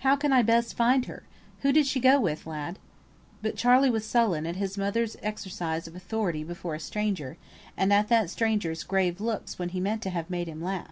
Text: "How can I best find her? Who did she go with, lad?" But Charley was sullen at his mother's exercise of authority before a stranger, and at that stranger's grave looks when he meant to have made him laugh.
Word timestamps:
"How 0.00 0.16
can 0.16 0.32
I 0.32 0.42
best 0.42 0.74
find 0.76 1.04
her? 1.04 1.22
Who 1.60 1.70
did 1.70 1.86
she 1.86 2.00
go 2.00 2.18
with, 2.20 2.48
lad?" 2.48 2.80
But 3.42 3.54
Charley 3.54 3.90
was 3.90 4.04
sullen 4.04 4.44
at 4.44 4.56
his 4.56 4.76
mother's 4.76 5.16
exercise 5.22 5.86
of 5.86 5.94
authority 5.94 6.42
before 6.42 6.74
a 6.74 6.80
stranger, 6.80 7.36
and 7.76 7.92
at 7.92 8.08
that 8.08 8.28
stranger's 8.28 8.82
grave 8.82 9.20
looks 9.20 9.60
when 9.60 9.68
he 9.68 9.78
meant 9.78 10.02
to 10.02 10.10
have 10.10 10.28
made 10.28 10.48
him 10.48 10.62
laugh. 10.64 10.90